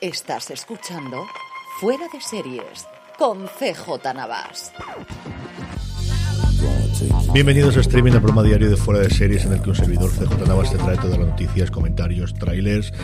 [0.00, 1.26] Estás escuchando
[1.78, 4.72] Fuera de Series con CJ Navas.
[7.34, 10.10] Bienvenidos a Streaming, el programa diario de Fuera de Series en el que un servidor
[10.10, 12.94] CJ Navas te trae todas las noticias, comentarios, trailers,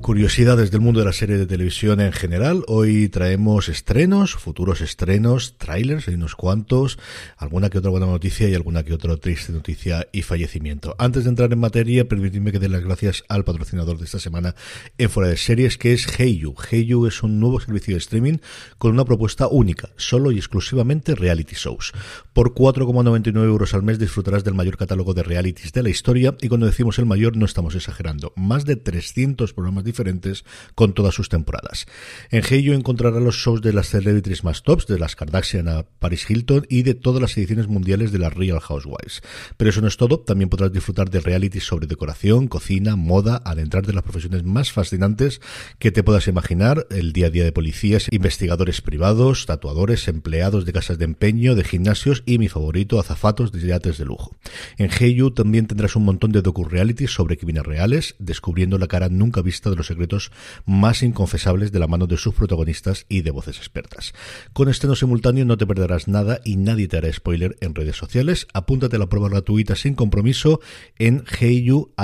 [0.00, 2.64] curiosidades del mundo de la serie de televisión en general.
[2.66, 6.98] Hoy traemos estrenos, futuros estrenos, trailers, hay unos cuantos,
[7.36, 10.94] alguna que otra buena noticia y alguna que otra triste noticia y fallecimiento.
[10.98, 14.54] Antes de entrar en materia, permitidme que dé las gracias al patrocinador de esta semana
[14.96, 16.54] en Fuera de Series, que es Heyu.
[16.70, 18.38] Heyu es un nuevo servicio de streaming
[18.78, 21.92] con una propuesta única, solo y exclusivamente reality shows.
[22.32, 26.48] Por 4,99 euros al mes disfrutarás del mayor catálogo de realities de la historia y
[26.48, 28.32] cuando decimos el mayor no estamos exagerando.
[28.36, 30.44] Más de 300 programas diferentes
[30.74, 31.86] con todas sus temporadas.
[32.30, 36.28] En Heyo encontrará los shows de las celebrities más tops, de las Kardashian a Paris
[36.28, 39.22] Hilton y de todas las ediciones mundiales de las Real Housewives.
[39.56, 43.86] Pero eso no es todo, también podrás disfrutar de realities sobre decoración, cocina, moda, adentrar
[43.86, 45.40] de las profesiones más fascinantes
[45.78, 50.72] que te puedas imaginar, el día a día de policías, investigadores privados, tatuadores, empleados de
[50.72, 54.36] casas de empeño, de gimnasios y mi favorito, azafatos de yates de lujo.
[54.78, 59.42] En Heyu también tendrás un montón de docu-realities sobre crímenes reales, descubriendo la cara nunca
[59.42, 60.30] vista de los secretos
[60.64, 64.14] más inconfesables de la mano de sus protagonistas y de voces expertas.
[64.52, 68.46] Con estreno simultáneo no te perderás nada y nadie te hará spoiler en redes sociales.
[68.54, 70.60] Apúntate a la prueba gratuita sin compromiso
[70.98, 71.98] en heyu.com.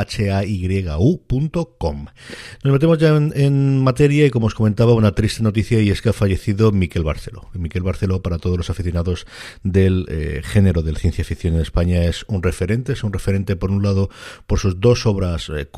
[2.65, 6.09] Nos metemos ya en, materia y como os comentaba una triste noticia y es que
[6.09, 7.51] ha fallecido Miquel Barceló.
[7.55, 9.27] Miquel Barceló para todos los aficionados
[9.63, 13.71] del eh, género del ciencia ficción en España es un referente, es un referente por
[13.71, 14.09] un lado
[14.47, 15.69] por sus dos obras eh,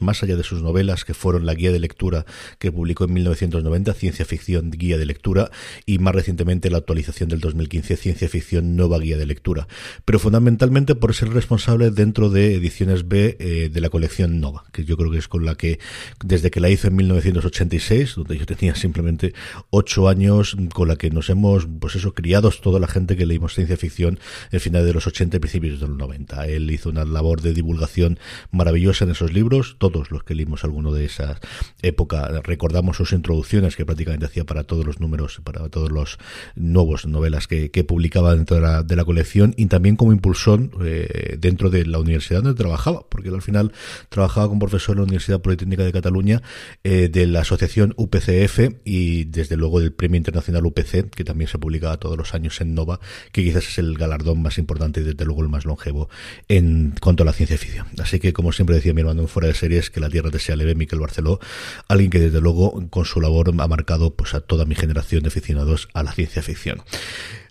[0.00, 2.24] más allá de sus novelas que fueron la guía de lectura
[2.58, 5.50] que publicó en 1990, Ciencia Ficción Guía de Lectura,
[5.86, 9.66] y más recientemente la actualización del 2015, Ciencia Ficción Nueva Guía de Lectura.
[10.04, 14.84] Pero fundamentalmente por ser responsable dentro de Ediciones B eh, de la colección Nova, que
[14.84, 15.78] yo creo que es con la que,
[16.24, 19.34] desde que la hizo en 1986, donde yo tenía simplemente
[19.70, 23.54] ocho años, con la que nos hemos, pues eso, criados toda la gente que leímos
[23.54, 24.18] ciencia ficción
[24.52, 26.35] en final de los 80 y principios de los 90.
[26.44, 28.18] Él hizo una labor de divulgación
[28.50, 31.40] maravillosa en esos libros, todos los que leímos alguno de esas
[31.82, 32.28] época.
[32.42, 36.18] Recordamos sus introducciones que prácticamente hacía para todos los números, para todos los
[36.54, 41.86] nuevos novelas que, publicaba dentro de la, colección y también como impulsor eh, dentro de
[41.86, 43.72] la universidad donde trabajaba, porque al final
[44.08, 46.42] trabajaba como profesor en la Universidad Politécnica de Cataluña
[46.82, 51.58] eh, de la asociación UPCF y desde luego del Premio Internacional UPC, que también se
[51.58, 52.98] publicaba todos los años en Nova,
[53.30, 56.08] que quizás es el galardón más importante y desde luego el más longevo
[56.48, 57.86] en cuanto a la ciencia ficción.
[57.98, 60.38] Así que como siempre decía mi hermano en fuera de series, que la tierra te
[60.38, 61.40] sea leve, Miquel Barceló,
[61.88, 65.28] alguien que desde luego con su labor ha marcado pues a toda mi generación de
[65.28, 66.82] aficionados a la ciencia ficción.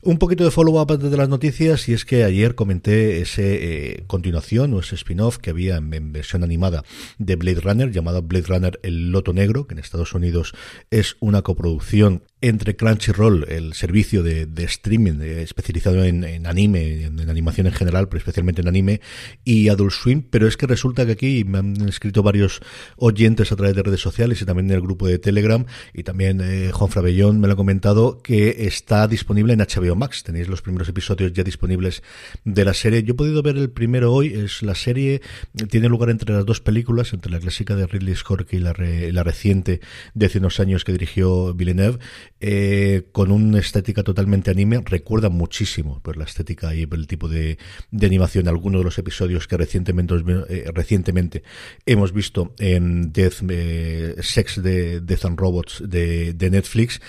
[0.07, 4.71] Un poquito de follow-up de las noticias, y es que ayer comenté ese eh, continuación
[4.75, 6.83] o ese spin-off que había en, versión animada
[7.17, 10.53] de Blade Runner, llamado Blade Runner El Loto Negro, que en Estados Unidos
[10.91, 17.65] es una coproducción entre Crunchyroll, el servicio de, streaming eh, especializado en, anime, en, animación
[17.65, 19.01] en general, pero especialmente en anime,
[19.43, 22.61] y Adult Swim, pero es que resulta que aquí me han escrito varios
[22.97, 25.65] oyentes a través de redes sociales y también en el grupo de Telegram,
[25.95, 30.23] y también eh, Juan Frabellón me lo ha comentado, que está disponible en HBO Max.
[30.23, 32.03] Tenéis los primeros episodios ya disponibles
[32.43, 33.03] de la serie.
[33.03, 34.33] Yo he podido ver el primero hoy.
[34.33, 35.21] Es la serie
[35.69, 39.23] tiene lugar entre las dos películas, entre la clásica de Ridley Scott y la, la
[39.23, 39.81] reciente
[40.13, 41.99] de hace unos años que dirigió Villeneuve,
[42.39, 44.81] eh, con una estética totalmente anime.
[44.85, 47.57] Recuerda muchísimo pues, la estética y el tipo de,
[48.01, 48.47] animación.
[48.47, 50.15] Algunos de los episodios que recientemente,
[50.49, 51.43] eh, recientemente
[51.85, 57.01] hemos visto en Death, eh, Sex de Death and Robots de Netflix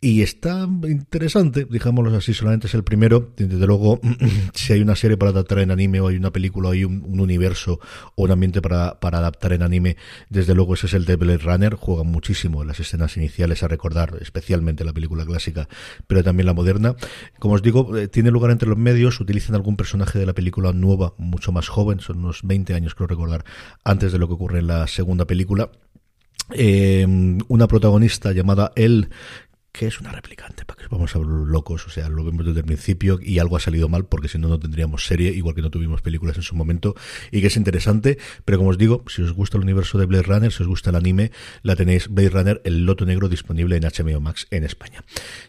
[0.00, 3.32] y está interesante, digámoslo así, solamente es el primero.
[3.36, 4.00] Desde luego,
[4.54, 7.18] si hay una serie para adaptar en anime o hay una película o hay un,
[7.18, 7.80] universo
[8.14, 9.96] o un ambiente para, para, adaptar en anime,
[10.28, 11.74] desde luego ese es el de Blade Runner.
[11.74, 15.68] Juega muchísimo en las escenas iniciales a recordar, especialmente la película clásica,
[16.06, 16.94] pero también la moderna.
[17.40, 20.72] Como os digo, eh, tiene lugar entre los medios, utilizan algún personaje de la película
[20.72, 23.44] nueva, mucho más joven, son unos 20 años creo recordar,
[23.82, 25.70] antes de lo que ocurre en la segunda película.
[26.50, 27.06] Eh,
[27.48, 29.10] una protagonista llamada El,
[29.72, 32.66] que es una replicante, para que vamos a locos, o sea, lo vemos desde el
[32.66, 35.70] principio y algo ha salido mal porque si no, no tendríamos serie, igual que no
[35.70, 36.94] tuvimos películas en su momento,
[37.30, 40.22] y que es interesante, pero como os digo, si os gusta el universo de Blade
[40.22, 41.30] Runner, si os gusta el anime,
[41.62, 45.04] la tenéis Blade Runner, el loto negro disponible en HBO Max en España.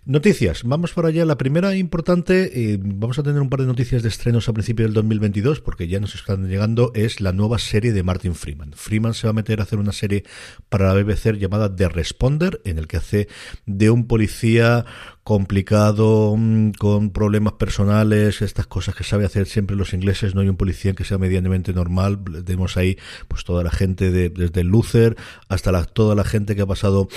[0.05, 4.03] Noticias, vamos por allá, la primera importante, eh, vamos a tener un par de noticias
[4.03, 7.93] de estrenos a principio del 2022, porque ya nos están llegando, es la nueva serie
[7.93, 8.73] de Martin Freeman.
[8.73, 10.23] Freeman se va a meter a hacer una serie
[10.69, 13.27] para la BBC llamada The Responder, en el que hace
[13.65, 14.85] de un policía
[15.23, 20.49] complicado, mm, con problemas personales, estas cosas que sabe hacer siempre los ingleses, no hay
[20.49, 22.97] un policía que sea medianamente normal, tenemos ahí
[23.29, 25.15] pues toda la gente de, desde el Luther
[25.47, 27.07] hasta la, toda la gente que ha pasado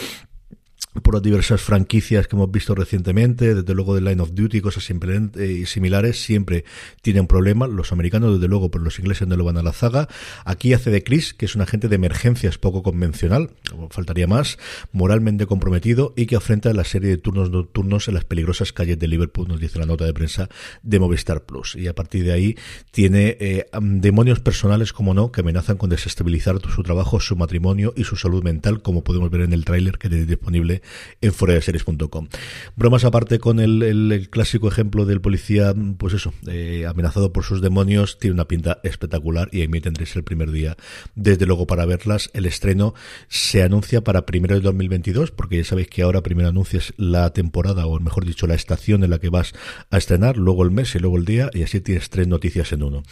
[1.00, 4.88] por las diversas franquicias que hemos visto recientemente, desde luego de Line of Duty, cosas
[4.90, 6.64] eh, similares, siempre
[7.00, 7.70] tienen problemas.
[7.70, 10.08] Los americanos, desde luego, pero los ingleses no lo van a la zaga.
[10.44, 13.50] Aquí hace de Chris, que es un agente de emergencias poco convencional,
[13.90, 14.58] faltaría más,
[14.92, 19.08] moralmente comprometido y que afrenta la serie de turnos nocturnos en las peligrosas calles de
[19.08, 20.50] Liverpool, nos dice la nota de prensa
[20.82, 21.74] de Movistar Plus.
[21.74, 22.56] Y a partir de ahí
[22.90, 28.04] tiene eh, demonios personales, como no, que amenazan con desestabilizar su trabajo, su matrimonio y
[28.04, 30.81] su salud mental, como podemos ver en el tráiler que tenéis disponible
[31.20, 32.28] en foradeseries.com.
[32.76, 38.18] Bromas aparte con el, clásico ejemplo del policía, pues eso, eh, amenazado por sus demonios,
[38.18, 40.76] tiene una pinta espectacular y ahí me tendréis el primer día,
[41.14, 42.30] desde luego, para verlas.
[42.32, 42.94] El estreno
[43.28, 47.86] se anuncia para primero de 2022, porque ya sabéis que ahora primero anuncias la temporada,
[47.86, 49.52] o mejor dicho, la estación en la que vas
[49.90, 52.82] a estrenar, luego el mes y luego el día, y así tienes tres noticias en
[52.82, 53.02] uno.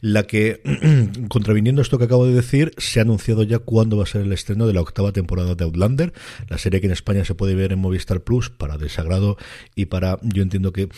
[0.00, 0.62] La que,
[1.28, 4.32] contraviniendo esto que acabo de decir, se ha anunciado ya cuándo va a ser el
[4.32, 6.12] estreno de la octava temporada de Outlander,
[6.48, 9.36] la serie que en España se puede ver en Movistar Plus para desagrado
[9.74, 10.88] y para, yo entiendo que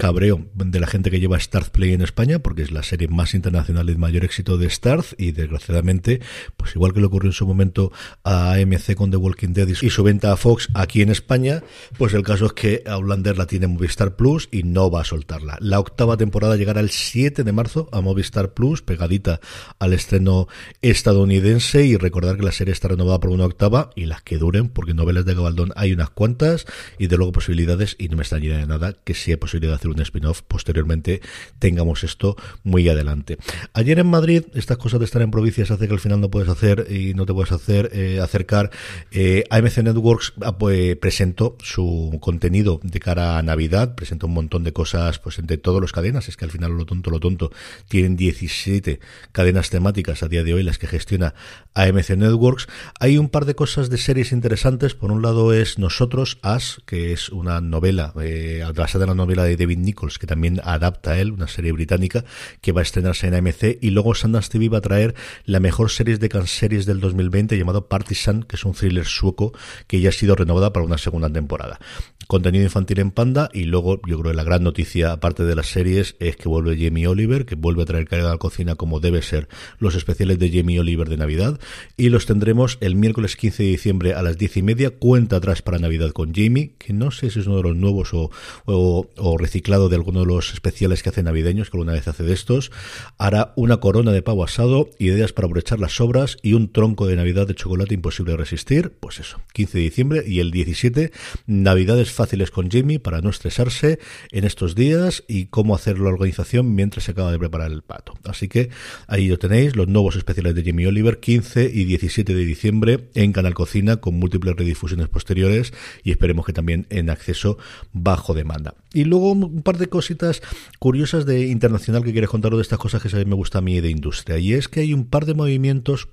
[0.00, 3.34] cabreo de la gente que lleva Starz Play en España, porque es la serie más
[3.34, 6.22] internacional y de mayor éxito de Starz, y desgraciadamente,
[6.56, 7.92] pues igual que le ocurrió en su momento
[8.24, 11.62] a AMC con The Walking Dead y su venta a Fox aquí en España,
[11.98, 15.58] pues el caso es que Outlander la tiene Movistar Plus y no va a soltarla.
[15.60, 19.40] La octava temporada llegará el 7 de marzo a Movistar Plus, pegadita
[19.78, 20.48] al estreno
[20.80, 24.70] estadounidense, y recordar que la serie está renovada por una octava y las que duren,
[24.70, 26.64] porque novelas de Gabaldón hay unas cuantas,
[26.98, 29.76] y de luego posibilidades, y no me extrañaría de nada que si hay posibilidad de
[29.76, 31.20] hacer un spin-off posteriormente
[31.58, 33.38] tengamos esto muy adelante.
[33.72, 36.48] Ayer en Madrid, estas cosas de estar en provincias hace que al final no puedes
[36.48, 38.70] hacer y no te puedes hacer eh, acercar.
[39.10, 44.64] Eh, AMC Networks ah, pues, presentó su contenido de cara a Navidad, presentó un montón
[44.64, 47.50] de cosas pues entre todos los cadenas, es que al final lo tonto, lo tonto,
[47.88, 49.00] tienen 17
[49.32, 51.34] cadenas temáticas a día de hoy las que gestiona
[51.74, 52.68] AMC Networks.
[52.98, 57.12] Hay un par de cosas de series interesantes, por un lado es Nosotros, As, que
[57.12, 61.20] es una novela, eh, basada en la novela de David Nichols, que también adapta a
[61.20, 62.24] él, una serie británica
[62.60, 65.90] que va a estrenarse en AMC, y luego Sundance TV va a traer la mejor
[65.90, 69.52] serie de series del 2020 llamado Partisan, que es un thriller sueco
[69.86, 71.78] que ya ha sido renovada para una segunda temporada.
[72.26, 75.66] Contenido infantil en Panda y luego yo creo que la gran noticia aparte de las
[75.66, 79.00] series es que vuelve Jamie Oliver, que vuelve a traer carga a la cocina como
[79.00, 81.58] debe ser los especiales de Jamie Oliver de Navidad
[81.96, 85.62] y los tendremos el miércoles 15 de diciembre a las 10 y media, cuenta atrás
[85.62, 88.30] para Navidad con Jamie, que no sé si es uno de los nuevos o,
[88.66, 92.32] o reciclados de alguno de los especiales que hace navideños, que alguna vez hace de
[92.32, 92.72] estos,
[93.18, 97.14] hará una corona de pavo asado, ideas para aprovechar las sobras y un tronco de
[97.14, 98.92] Navidad de chocolate imposible de resistir.
[98.98, 101.12] Pues eso, 15 de diciembre y el 17,
[101.46, 104.00] Navidades fáciles con Jamie para no estresarse
[104.32, 108.14] en estos días y cómo hacer la organización mientras se acaba de preparar el pato.
[108.24, 108.70] Así que
[109.06, 113.32] ahí lo tenéis, los nuevos especiales de Jamie Oliver, 15 y 17 de diciembre en
[113.32, 115.72] Canal Cocina con múltiples redifusiones posteriores
[116.02, 117.56] y esperemos que también en acceso
[117.92, 118.74] bajo demanda.
[118.92, 120.42] Y luego un par de cositas
[120.78, 123.90] curiosas de internacional que quieres contaros de estas cosas que me gusta a mí de
[123.90, 124.38] industria.
[124.38, 126.08] Y es que hay un par de movimientos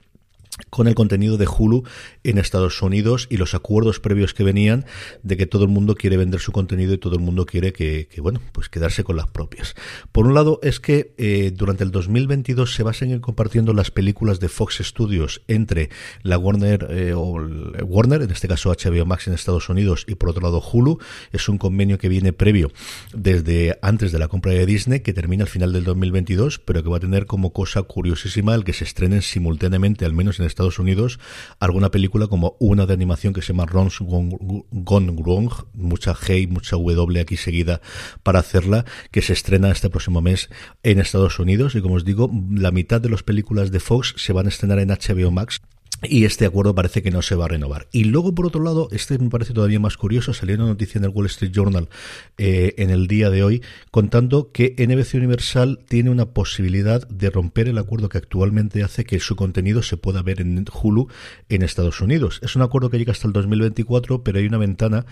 [0.69, 1.83] con el contenido de Hulu
[2.23, 4.85] en Estados Unidos y los acuerdos previos que venían
[5.23, 8.09] de que todo el mundo quiere vender su contenido y todo el mundo quiere que,
[8.19, 9.75] bueno, pues quedarse con las propias.
[10.11, 13.91] Por un lado es que eh, durante el 2022 se va a seguir compartiendo las
[13.91, 15.89] películas de Fox Studios entre
[16.23, 17.39] la Warner eh, o
[17.85, 20.99] Warner, en este caso HBO Max en Estados Unidos y por otro lado Hulu.
[21.31, 22.71] Es un convenio que viene previo
[23.13, 26.89] desde antes de la compra de Disney que termina al final del 2022, pero que
[26.89, 30.79] va a tener como cosa curiosísima el que se estrenen simultáneamente, al menos en Estados
[30.79, 31.19] Unidos
[31.59, 36.47] alguna película como una de animación que se llama Ron's Gone Wrong, mucha G y
[36.47, 37.81] mucha W aquí seguida
[38.23, 40.49] para hacerla, que se estrena este próximo mes
[40.83, 41.75] en Estados Unidos.
[41.75, 44.79] Y como os digo, la mitad de las películas de Fox se van a estrenar
[44.79, 45.61] en HBO Max
[46.03, 47.87] y este acuerdo parece que no se va a renovar.
[47.91, 51.05] Y luego, por otro lado, este me parece todavía más curioso, salió una noticia en
[51.05, 51.89] el Wall Street Journal
[52.37, 57.67] eh, en el día de hoy, contando que NBC Universal tiene una posibilidad de romper
[57.67, 61.07] el acuerdo que actualmente hace que su contenido se pueda ver en Hulu
[61.49, 62.39] en Estados Unidos.
[62.43, 65.05] Es un acuerdo que llega hasta el 2024, pero hay una ventana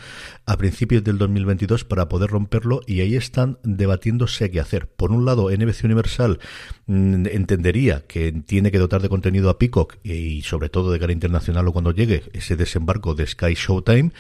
[0.46, 4.88] a principios del 2022 para poder romperlo y ahí están debatiéndose qué hacer.
[4.88, 6.39] Por un lado, NBC Universal
[6.88, 11.13] entendería que tiene que dotar de contenido a Peacock y sobre todo todo de cara
[11.13, 14.12] internacional o cuando llegue ese desembarco de Sky Showtime,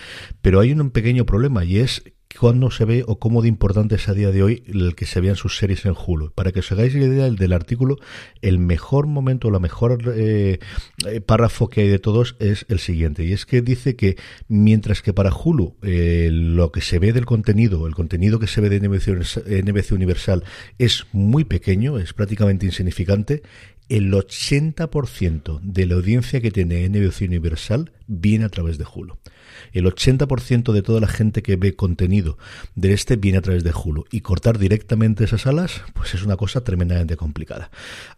[0.41, 2.01] pero hay un pequeño problema y es
[2.39, 5.21] cuándo se ve o cómo de importante es a día de hoy el que se
[5.21, 6.31] vean sus series en Hulu.
[6.31, 7.97] Para que os hagáis la idea del artículo,
[8.41, 10.59] el mejor momento, la mejor eh,
[11.05, 13.23] eh, párrafo que hay de todos es el siguiente.
[13.23, 17.25] Y es que dice que mientras que para Hulu eh, lo que se ve del
[17.25, 20.43] contenido, el contenido que se ve de NBC Universal
[20.77, 23.43] es muy pequeño, es prácticamente insignificante,
[23.89, 29.17] el 80% de la audiencia que tiene NBC Universal viene a través de Hulu.
[29.71, 32.37] El 80% de toda la gente que ve contenido
[32.75, 34.05] de este viene a través de Hulu.
[34.11, 37.71] Y cortar directamente esas alas, pues es una cosa tremendamente complicada.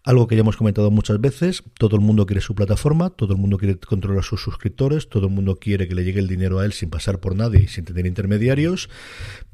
[0.04, 3.40] Algo que ya hemos comentado muchas veces, todo el mundo quiere su plataforma, todo el
[3.40, 6.66] mundo quiere controlar sus suscriptores, todo el mundo quiere que le llegue el dinero a
[6.66, 8.90] él sin pasar por nadie y sin tener intermediarios,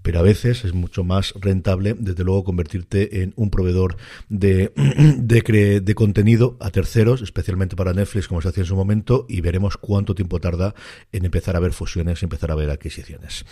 [0.03, 3.97] pero a veces es mucho más rentable, desde luego, convertirte en un proveedor
[4.29, 4.71] de,
[5.17, 9.77] de, contenido a terceros, especialmente para Netflix, como se hacía en su momento, y veremos
[9.77, 10.75] cuánto tiempo tarda
[11.11, 13.45] en empezar a ver fusiones y empezar a ver adquisiciones.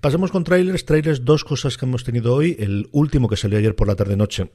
[0.00, 0.84] Pasemos con trailers.
[0.84, 2.56] Trailers, dos cosas que hemos tenido hoy.
[2.58, 4.52] El último que salió ayer por la tarde-noche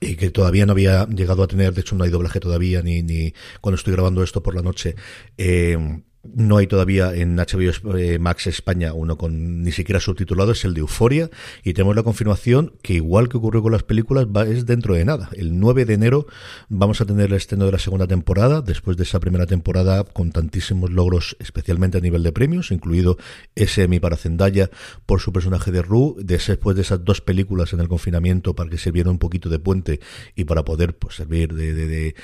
[0.00, 3.02] y que todavía no había llegado a tener, de hecho no hay doblaje todavía, ni,
[3.02, 4.94] ni cuando estoy grabando esto por la noche.
[5.36, 10.64] Eh, no hay todavía en HBO eh, Max España uno con ni siquiera subtitulado, es
[10.64, 11.30] el de Euforia,
[11.64, 15.04] y tenemos la confirmación que igual que ocurrió con las películas, va, es dentro de
[15.04, 15.30] nada.
[15.32, 16.26] El 9 de enero
[16.68, 20.30] vamos a tener el estreno de la segunda temporada, después de esa primera temporada con
[20.30, 23.18] tantísimos logros, especialmente a nivel de premios, incluido
[23.54, 24.70] ese Emmy para Zendaya
[25.06, 28.78] por su personaje de Rue, después de esas dos películas en el confinamiento para que
[28.78, 30.00] sirviera un poquito de puente
[30.36, 32.14] y para poder pues, servir de, de, de,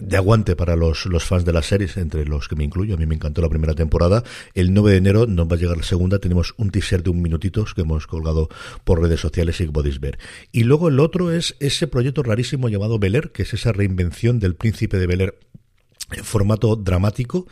[0.00, 2.98] de aguante para los, los fans de las series, entre los que me incluyo, a
[2.98, 4.24] mí me encantó la primera temporada.
[4.54, 6.18] El 9 de enero nos va a llegar la segunda.
[6.18, 8.48] Tenemos un teaser de un minutito que hemos colgado
[8.84, 10.18] por redes sociales y podéis ver.
[10.52, 14.54] Y luego el otro es ese proyecto rarísimo llamado Beler, que es esa reinvención del
[14.54, 15.38] príncipe de Beler
[16.12, 17.46] en formato dramático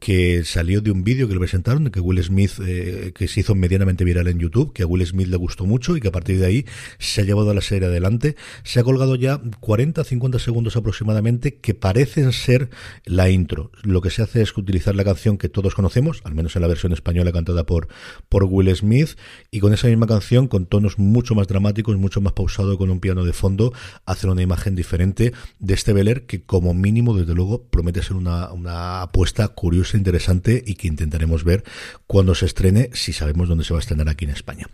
[0.00, 3.54] que salió de un vídeo que le presentaron, que Will Smith, eh, que se hizo
[3.54, 6.40] medianamente viral en YouTube, que a Will Smith le gustó mucho y que a partir
[6.40, 6.66] de ahí
[6.98, 8.34] se ha llevado a la serie adelante.
[8.64, 12.70] Se ha colgado ya 40, 50 segundos aproximadamente que parecen ser
[13.04, 13.70] la intro.
[13.82, 16.68] Lo que se hace es utilizar la canción que todos conocemos, al menos en la
[16.68, 17.88] versión española cantada por,
[18.30, 19.18] por Will Smith,
[19.50, 23.00] y con esa misma canción, con tonos mucho más dramáticos, mucho más pausado, con un
[23.00, 23.74] piano de fondo,
[24.06, 28.50] hacer una imagen diferente de este Beler que como mínimo, desde luego, promete ser una,
[28.50, 31.64] una apuesta curiosa interesante y que intentaremos ver
[32.06, 34.66] cuando se estrene, si sabemos dónde se va a estrenar aquí en España.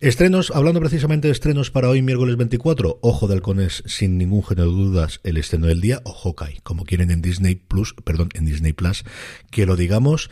[0.00, 4.70] Estrenos, hablando precisamente de estrenos para hoy, miércoles 24, Ojo de Halcones, sin ningún género
[4.70, 8.46] de dudas, el estreno del día, o Hawkeye, como quieren en Disney Plus, perdón, en
[8.46, 9.04] Disney Plus,
[9.50, 10.30] que lo digamos.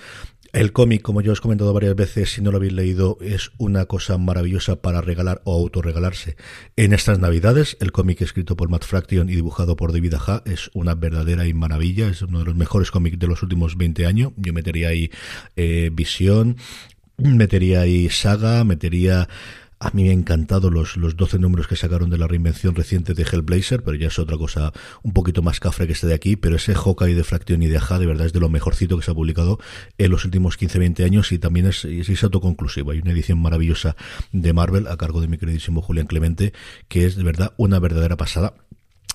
[0.52, 3.52] El cómic, como yo os he comentado varias veces, si no lo habéis leído, es
[3.56, 6.37] una cosa maravillosa para regalar o autorregalarse
[6.76, 7.78] en estas navidades.
[7.80, 11.54] El cómic escrito por Matt Fraction y dibujado por David Aja es una verdadera y
[11.54, 12.06] maravilla.
[12.09, 14.32] Es uno de los mejores cómics de los últimos 20 años.
[14.37, 15.11] Yo metería ahí
[15.56, 16.59] eh, Visión,
[17.16, 19.30] metería ahí Saga, metería
[19.82, 23.14] a mí me han encantado los, los 12 números que sacaron de la reinvención reciente
[23.14, 24.72] de Hellblazer, pero ya es otra cosa
[25.02, 27.78] un poquito más cafre que este de aquí, pero ese Hawkeye de Fracción y de
[27.78, 29.58] Aja de verdad es de lo mejorcito que se ha publicado
[29.98, 32.92] en los últimos 15-20 años y también es, es, autoconclusivo.
[32.92, 33.96] Hay una edición maravillosa
[34.30, 36.52] de Marvel a cargo de mi queridísimo Julián Clemente,
[36.86, 38.54] que es de verdad una verdadera pasada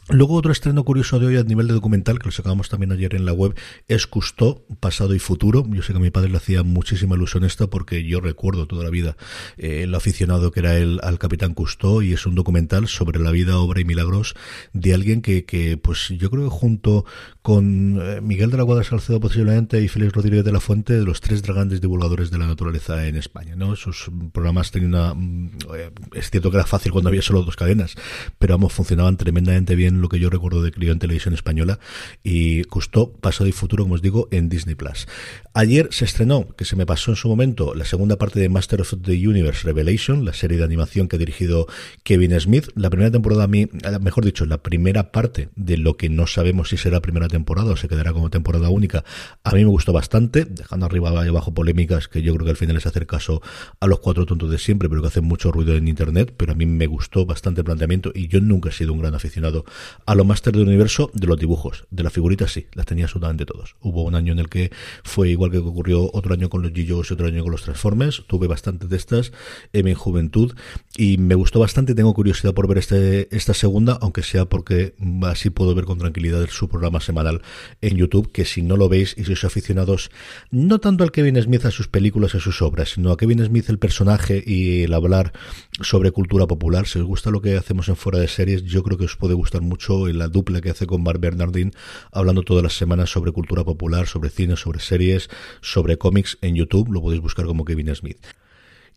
[0.10, 3.14] Luego otro estreno curioso de hoy a nivel de documental, que lo sacamos también ayer
[3.14, 3.56] en la web,
[3.90, 5.66] es Custó, pasado y futuro.
[5.70, 8.86] Yo sé que a mi padre le hacía muchísima ilusión esto porque yo recuerdo toda
[8.86, 9.18] la vida
[9.58, 13.32] eh, el aficionado que era el al Capitán Custó y es un documental sobre la
[13.32, 14.36] vida, obra y milagros
[14.72, 17.04] de alguien que, que pues yo creo que junto
[17.42, 21.04] con eh, Miguel de la Guada Salcedo posiblemente y Félix Rodríguez de la Fuente, de
[21.04, 23.56] los tres grandes divulgadores de la naturaleza en España.
[23.58, 23.76] ¿no?
[23.76, 25.14] Sus programas tenían una...
[25.14, 27.96] Mm, eh, es cierto que era fácil cuando había solo dos cadenas,
[28.40, 31.80] pero vamos, funcionaban tremendamente bien en lo que yo recuerdo de crío en televisión española
[32.24, 35.08] y gustó pasado y futuro, como os digo, en Disney Plus.
[35.54, 38.82] Ayer se estrenó, que se me pasó en su momento, la segunda parte de Master
[38.82, 41.68] of the Universe Revelation, la serie de animación que ha dirigido
[42.04, 42.68] Kevin Smith.
[42.75, 43.68] La primera temporada a mí,
[44.01, 47.75] mejor dicho, la primera parte de lo que no sabemos si será primera temporada o
[47.75, 49.04] se quedará como temporada única,
[49.44, 52.58] a mí me gustó bastante, dejando arriba y abajo polémicas que yo creo que al
[52.58, 53.42] final es hacer caso
[53.80, 56.56] a los cuatro tontos de siempre, pero que hacen mucho ruido en internet, pero a
[56.56, 59.66] mí me gustó bastante el planteamiento y yo nunca he sido un gran aficionado
[60.06, 63.46] a lo Master del Universo de los dibujos, de las figuritas sí, las tenía absolutamente
[63.46, 63.75] todos.
[63.82, 64.72] Hubo un año en el que
[65.03, 68.24] fue igual que ocurrió otro año con los G-Joes y otro año con los Transformers,
[68.27, 69.32] tuve bastantes de estas
[69.74, 70.56] en mi juventud
[70.96, 75.50] y me gustó bastante, tengo curiosidad por ver este, esta segunda, aunque sea porque así
[75.50, 77.41] puedo ver con tranquilidad su programa semanal
[77.82, 80.12] en YouTube, que si no lo veis y sois aficionados
[80.51, 83.70] no tanto al Kevin Smith a sus películas a sus obras, sino a Kevin Smith
[83.70, 85.34] el personaje y el hablar
[85.82, 88.98] sobre cultura popular, si os gusta lo que hacemos en fuera de series, yo creo
[88.98, 89.76] que os puede gustar mucho
[90.13, 91.72] la dupla que hace con Mark Bernardin,
[92.12, 95.29] hablando todas las semanas sobre cultura popular, sobre cine, sobre series,
[95.62, 98.17] sobre cómics en YouTube, lo podéis buscar como Kevin Smith.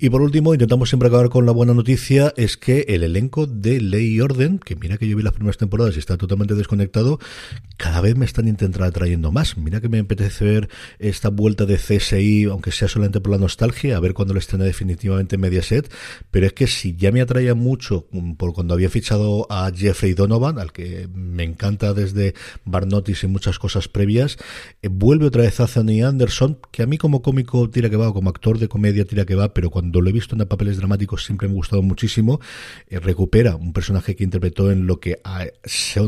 [0.02, 3.82] Y por último, intentamos siempre acabar con la buena noticia, es que el elenco de
[3.82, 7.18] Ley y Orden, que mira que yo vi las primeras temporadas y está totalmente desconectado,
[7.76, 9.58] cada vez me están intentando atrayendo más.
[9.58, 13.94] Mira que me apetece ver esta vuelta de CSI, aunque sea solamente por la nostalgia,
[13.98, 15.92] a ver cuándo lo estrena definitivamente Mediaset,
[16.30, 20.14] pero es que si ya me atraía mucho mm, por cuando había fichado a Jeffrey
[20.14, 22.32] Donovan, al que me encanta desde
[22.64, 24.38] Barnotis y muchas cosas previas,
[24.80, 28.10] eh, vuelve otra vez a Anthony Anderson, que a mí como cómico tira que va,
[28.14, 30.76] como actor de comedia tira que va, pero cuando cuando lo he visto en papeles
[30.76, 32.40] dramáticos siempre me ha gustado muchísimo.
[32.86, 35.46] Eh, recupera un personaje que interpretó en lo que ah,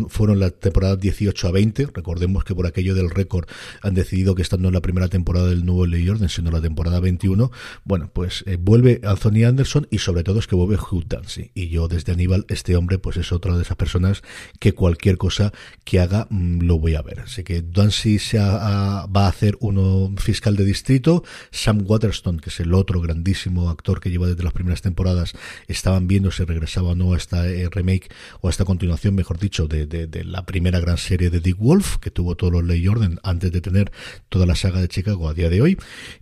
[0.09, 1.89] fueron las temporadas 18 a 20.
[1.93, 3.49] Recordemos que por aquello del récord
[3.83, 7.01] han decidido que estando en la primera temporada del nuevo Ley Orden, siendo la temporada
[7.01, 7.51] 21,
[7.83, 11.51] bueno, pues eh, vuelve Anthony Anderson y sobre todo es que vuelve Hugh Dancy.
[11.53, 14.23] Y yo desde Aníbal, este hombre, pues es otra de esas personas
[14.61, 17.19] que cualquier cosa que haga mm, lo voy a ver.
[17.19, 22.61] Así que Dancy se va a hacer uno fiscal de distrito, Sam Waterston, que es
[22.61, 25.33] el otro grandísimo actor que lleva desde las primeras temporadas,
[25.69, 28.09] estaban viendo si regresaba o no a esta eh, remake
[28.41, 31.97] o a esta continuación, mejor dicho, de, de, la primera gran serie de Dick Wolf,
[31.99, 33.93] que tuvo todos los Ley Orden antes de tener
[34.29, 35.79] toda la saga de Chicago a día de hoy.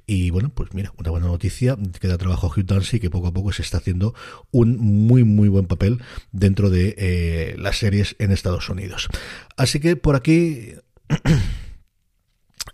[0.06, 3.32] Y bueno, pues mira, una buena noticia, queda trabajo a Hugh Dancy, que poco a
[3.32, 4.14] poco se está haciendo
[4.50, 6.02] un muy, muy buen papel
[6.32, 9.08] dentro de eh, las series en Estados Unidos.
[9.56, 10.74] Así que por aquí...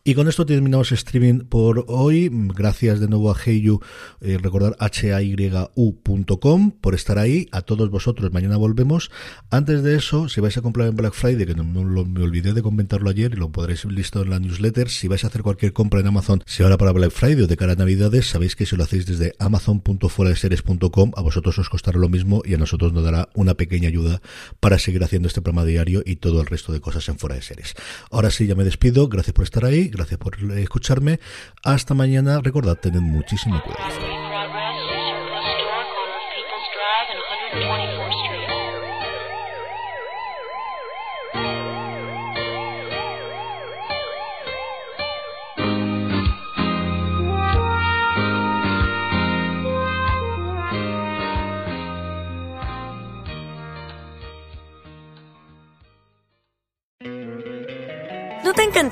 [0.09, 2.31] Y con esto terminamos streaming por hoy.
[2.31, 3.81] Gracias de nuevo a Heyu,
[4.21, 7.49] eh, recordar hayu.com por estar ahí.
[7.51, 9.11] A todos vosotros, mañana volvemos.
[9.51, 12.62] Antes de eso, si vais a comprar en Black Friday, que no, me olvidé de
[12.62, 15.99] comentarlo ayer y lo podréis listo en la newsletter, si vais a hacer cualquier compra
[15.99, 18.77] en Amazon, si ahora para Black Friday o de cara a Navidades, sabéis que si
[18.77, 23.29] lo hacéis desde amazon.fueradeseries.com, a vosotros os costará lo mismo y a nosotros nos dará
[23.35, 24.23] una pequeña ayuda
[24.61, 27.42] para seguir haciendo este programa diario y todo el resto de cosas en fuera de
[27.42, 27.75] series.
[28.12, 29.09] Ahora sí, ya me despido.
[29.09, 31.20] Gracias por estar ahí Gracias por escucharme.
[31.64, 32.40] Hasta mañana.
[32.42, 34.26] Recordad, tened muchísimo cuidado.